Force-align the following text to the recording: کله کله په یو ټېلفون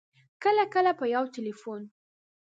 کله 0.43 0.63
کله 0.73 0.91
په 0.99 1.05
یو 1.15 1.23
ټېلفون 1.35 1.81